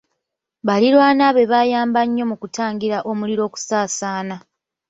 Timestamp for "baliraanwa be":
0.67-1.49